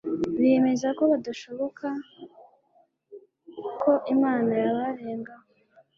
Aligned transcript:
Biyemeza 0.37 0.87
ko 0.97 1.03
bidashoboka 1.11 1.87
ko 3.81 3.91
Imana 4.13 4.51
yabarengaho 4.63 5.47